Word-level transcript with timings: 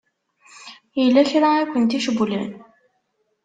Yella 1.01 1.23
kra 1.31 1.49
i 1.61 1.63
ken-icewwlen? 1.71 2.49